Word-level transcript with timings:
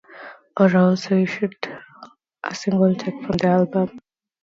Aura 0.59 0.83
also 0.85 1.13
issued 1.15 1.55
"Razorblades", 1.61 2.11
a 2.43 2.55
single 2.55 2.95
taken 2.95 3.21
from 3.23 3.37
the 3.37 3.45
album. 3.49 3.99